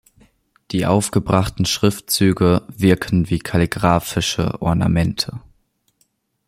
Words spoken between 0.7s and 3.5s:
Die aufgebrachten Schriftzüge wirken wie